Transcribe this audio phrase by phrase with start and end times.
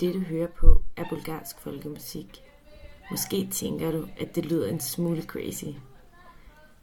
[0.00, 2.42] det, du hører på, er bulgarsk folkemusik.
[3.10, 5.64] Måske tænker du, at det lyder en smule crazy.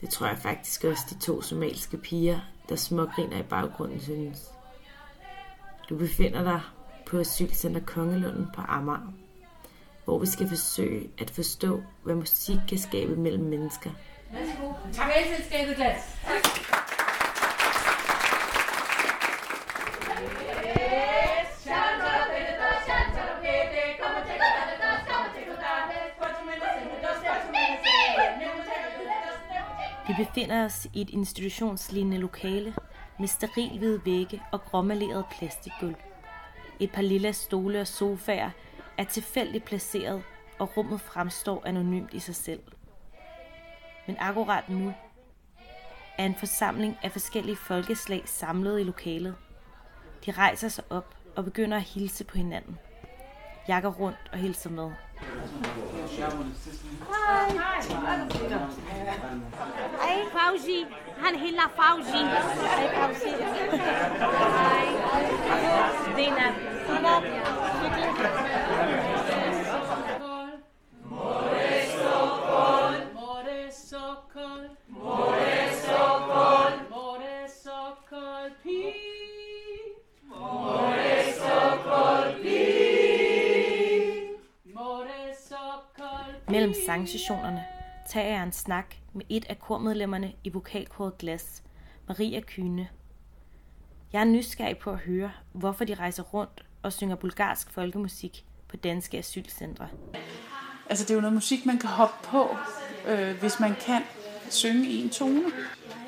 [0.00, 4.50] Det tror jeg faktisk også de to somaliske piger, der smågriner i baggrunden, synes.
[5.88, 6.60] Du befinder dig
[7.06, 9.12] på Asylcenter Kongelunden på Amager,
[10.04, 13.90] hvor vi skal forsøge at forstå, hvad musik kan skabe mellem mennesker.
[14.32, 14.72] Værsgo.
[14.92, 15.10] Tak
[15.50, 16.18] alle glas.
[30.18, 32.74] Vi befinder os i et institutionslignende lokale
[33.18, 35.96] med sterilhvide vægge og gråmaleret plastikgulv.
[36.80, 38.50] Et par lille stole og sofaer
[38.98, 40.22] er tilfældigt placeret,
[40.58, 42.62] og rummet fremstår anonymt i sig selv.
[44.06, 44.92] Men akkurat nu
[46.18, 49.34] er en forsamling af forskellige folkeslag samlet i lokalet.
[50.26, 52.78] De rejser sig op og begynder at hilse på hinanden.
[53.68, 54.92] Jeg går rundt og hilser med.
[55.20, 55.30] Hi.
[60.32, 60.86] Fauzi,
[61.24, 62.10] Angela Fauzi.
[62.12, 63.30] Hey Fauzi.
[64.60, 64.86] Hi.
[66.16, 66.46] Dina.
[66.86, 67.14] Dina.
[86.74, 87.64] Mellem sangsessionerne
[88.08, 91.62] tager jeg en snak med et af kormedlemmerne i vokalkoret Glas,
[92.08, 92.88] Maria Kyne.
[94.12, 98.76] Jeg er nysgerrig på at høre, hvorfor de rejser rundt og synger bulgarsk folkemusik på
[98.76, 99.88] danske asylcentre.
[100.90, 102.56] Altså det er jo noget musik, man kan hoppe på,
[103.08, 104.02] øh, hvis man kan
[104.50, 105.42] synge i en tone.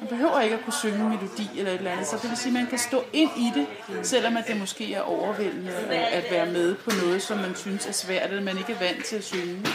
[0.00, 2.38] Man behøver ikke at kunne synge en melodi eller et eller andet, så det vil
[2.38, 3.66] sige, at man kan stå ind i det,
[4.06, 7.92] selvom at det måske er overvældende at være med på noget, som man synes er
[7.92, 9.66] svært, eller man ikke er vant til at synge.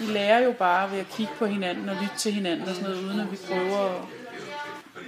[0.00, 2.90] Vi lærer jo bare ved at kigge på hinanden og lytte til hinanden og sådan
[2.90, 4.02] noget, uden at vi prøver at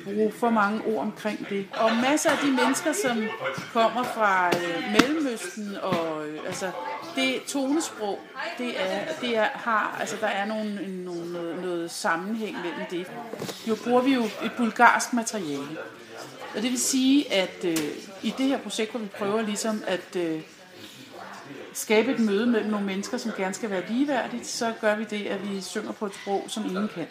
[0.05, 1.67] bruge for mange ord omkring det.
[1.75, 3.25] Og masser af de mennesker, som
[3.73, 6.71] kommer fra øh, Mellemøsten, og øh, altså,
[7.17, 8.19] det tonesprog,
[8.59, 13.07] det er, det er, har, altså der er nogle, nogle, noget, noget sammenhæng mellem det.
[13.69, 15.79] Jo bruger vi jo et bulgarsk materiale.
[16.57, 17.79] Og det vil sige, at øh,
[18.23, 20.41] i det her projekt, hvor vi prøver ligesom at øh,
[21.73, 25.27] skabe et møde mellem nogle mennesker, som gerne skal være ligeværdigt, så gør vi det,
[25.27, 27.07] at vi synger på et sprog, som ingen kan.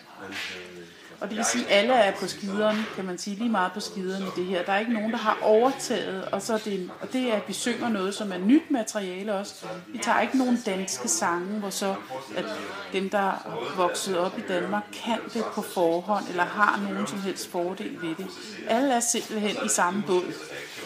[1.22, 3.80] Og det vil sige, at alle er på skideren, kan man sige, lige meget på
[3.80, 4.64] skideren i det her.
[4.64, 7.44] Der er ikke nogen, der har overtaget, og, så er det, og det er, at
[7.48, 9.66] vi synger noget, som er nyt materiale også.
[9.88, 11.96] Vi tager ikke nogen danske sange, hvor så
[12.36, 12.46] at
[12.94, 17.22] dem, der er vokset op i Danmark, kan det på forhånd, eller har nogen som
[17.22, 18.28] helst fordel ved det.
[18.68, 20.34] Alle er simpelthen i samme båd,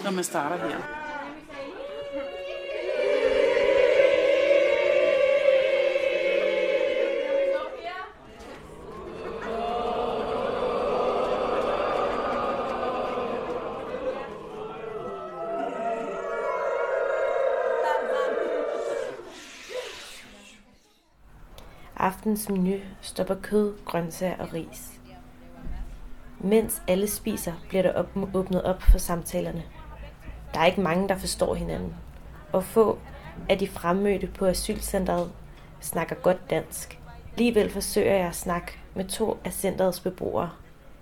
[0.04, 1.01] når man starter her.
[22.02, 25.00] Aftens menu stopper kød, grøntsager og ris.
[26.40, 29.64] Mens alle spiser, bliver der åbnet op for samtalerne.
[30.54, 31.96] Der er ikke mange, der forstår hinanden.
[32.52, 33.00] Og få
[33.50, 35.32] af de fremmødte på asylcentret
[35.80, 37.00] snakker godt dansk.
[37.32, 40.50] Alligevel forsøger jeg at snakke med to af centrets beboere.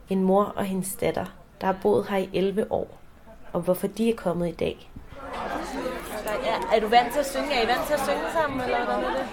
[0.10, 1.26] En mor og hendes datter,
[1.62, 2.98] der har boet her i 11 år.
[3.54, 4.92] Og hvorfor de er kommet i dag.
[6.30, 7.54] Er, er du vant til at synge?
[7.54, 9.26] Er I vant til at synge sammen, eller hvad er det?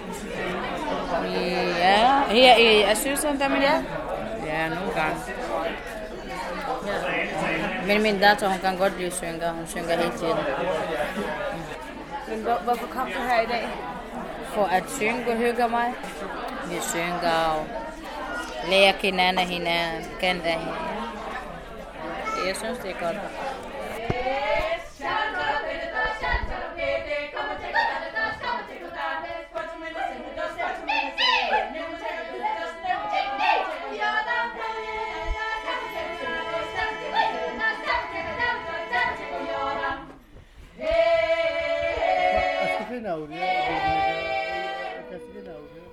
[1.77, 3.83] Ja, her i asylcenter, men ja.
[4.45, 5.15] Ja, nogle gange.
[6.87, 6.93] Ja.
[7.87, 9.49] Men min datter, hun kan godt lide at synge.
[9.49, 10.37] Hun synger hele tiden.
[12.29, 13.67] Men hvor, hvorfor kom du her i dag?
[14.53, 15.93] For at synge og hygge mig.
[16.69, 17.65] Vi synger og
[18.69, 20.67] lærer hinanden hinanden, kende hinanden.
[22.47, 23.17] Jeg synes, det er godt.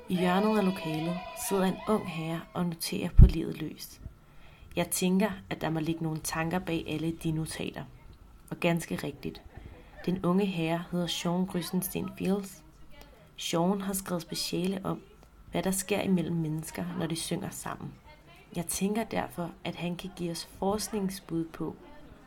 [0.09, 1.19] I hjørnet af lokalet
[1.49, 4.01] sidder en ung herre og noterer på livet løs.
[4.77, 7.85] Jeg tænker, at der må ligge nogle tanker bag alle de notater.
[8.51, 9.43] Og ganske rigtigt.
[10.07, 12.63] Den unge herre hedder Sean Grysensten Fields.
[13.37, 15.03] Sean har skrevet speciale om,
[15.51, 17.95] hvad der sker imellem mennesker, når de synger sammen.
[18.57, 21.77] Jeg tænker derfor, at han kan give os forskningsbud på,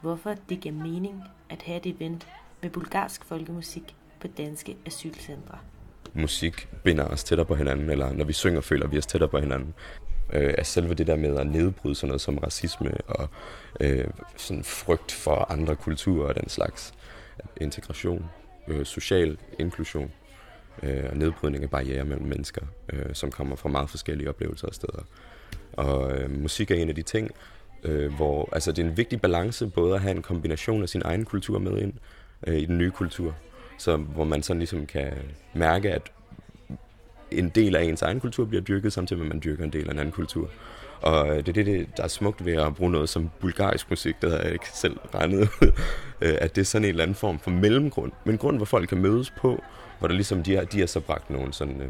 [0.01, 2.27] hvorfor det giver mening at have et event
[2.61, 5.57] med bulgarsk folkemusik på danske asylcentre.
[6.13, 9.39] Musik binder os tættere på hinanden, eller når vi synger, føler vi os tættere på
[9.39, 9.73] hinanden.
[10.33, 13.29] Øh, at selve det der med at nedbryde sådan noget som racisme og
[13.79, 16.93] øh, sådan frygt for andre kulturer og den slags
[17.61, 18.25] integration,
[18.67, 20.11] øh, social inklusion
[20.83, 22.61] øh, og nedbrydning af barriere mellem mennesker,
[22.93, 25.03] øh, som kommer fra meget forskellige oplevelser og steder.
[25.73, 27.31] Og øh, musik er en af de ting,
[27.83, 31.01] øh, hvor altså, det er en vigtig balance både at have en kombination af sin
[31.05, 31.93] egen kultur med ind
[32.47, 33.35] øh, i den nye kultur,
[33.77, 35.13] så hvor man sådan ligesom kan
[35.53, 36.11] mærke, at
[37.31, 39.87] en del af ens egen kultur bliver dyrket, samtidig med at man dyrker en del
[39.87, 40.49] af en anden kultur.
[41.01, 44.15] Og øh, det er det, der er smukt ved at bruge noget som bulgarisk musik,
[44.21, 45.71] det havde jeg ikke selv regnet ud,
[46.21, 48.11] øh, at det er sådan en eller anden form for mellemgrund.
[48.25, 49.63] Men grund, hvor folk kan mødes på,
[49.99, 51.81] hvor der ligesom de har, de har så bragt nogle sådan...
[51.81, 51.89] Øh,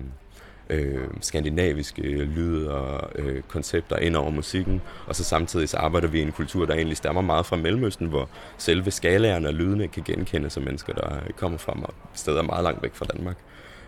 [0.69, 6.19] øh, skandinaviske lyde og øh, koncepter ind over musikken, og så samtidig så arbejder vi
[6.19, 10.03] i en kultur, der egentlig stammer meget fra Mellemøsten, hvor selve skalaerne og lydene kan
[10.03, 13.37] genkendes af mennesker, der kommer fra steder meget langt væk fra Danmark.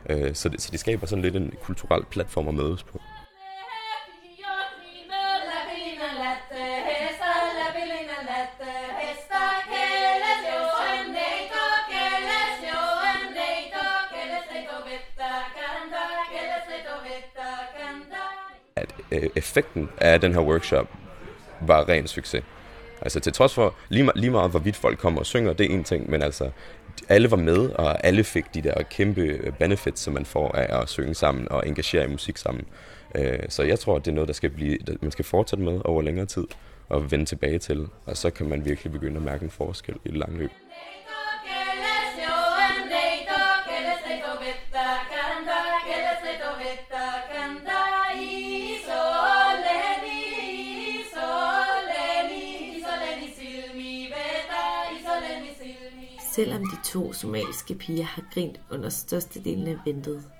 [0.09, 3.01] Øh, så, det, så de skaber sådan lidt en kulturel platform at mødes på.
[18.79, 20.87] At øh, effekten af den her workshop
[21.61, 22.43] var ren succes.
[23.01, 25.83] Altså til trods for, lige, lige meget hvorvidt folk kommer og synger, det er en
[25.83, 26.49] ting, men altså
[27.09, 30.81] alle var med, og alle fik de der kæmpe øh, benefits, som man får af
[30.81, 32.65] at synge sammen og engagere i musik sammen.
[33.15, 35.81] Øh, så jeg tror, at det er noget, der skal blive, man skal fortsætte med
[35.85, 36.47] over længere tid
[36.89, 40.07] og vende tilbage til, og så kan man virkelig begynde at mærke en forskel i
[40.07, 40.51] det lange løb.
[56.39, 60.31] Selvom de to somaliske piger har grint under størstedelen af ventet,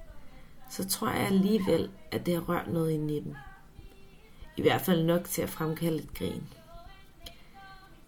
[0.70, 3.36] så tror jeg alligevel, at det har rørt noget inde i dem.
[4.58, 6.44] I hvert fald nok til at fremkalde et grin.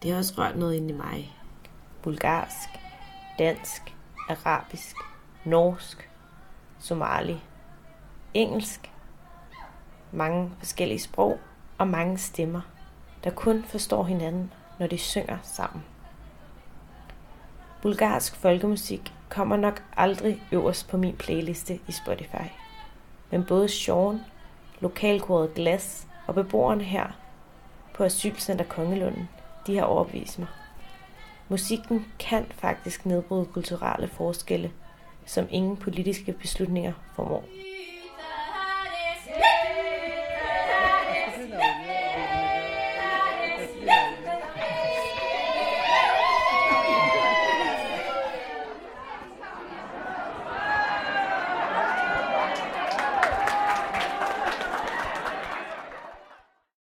[0.04, 1.38] Det har også rørt noget inde i mig.
[2.04, 2.70] Bulgarsk,
[3.40, 3.96] dansk,
[4.30, 4.96] arabisk,
[5.46, 6.10] norsk,
[6.80, 7.38] somali,
[8.34, 8.92] engelsk.
[10.12, 11.40] Mange forskellige sprog
[11.78, 12.62] og mange stemmer,
[13.24, 15.84] der kun forstår hinanden, når de synger sammen.
[17.82, 22.48] Bulgarsk folkemusik kommer nok aldrig øverst på min playliste i Spotify.
[23.32, 24.20] Men både Sean,
[24.80, 27.08] lokalkoret Glas og beboerne her
[27.94, 29.30] på Asylcenter Kongelunden,
[29.68, 30.48] de har overbevist mig.
[31.50, 34.72] Musikken kan faktisk nedbryde kulturelle forskelle,
[35.26, 37.44] som ingen politiske beslutninger formår.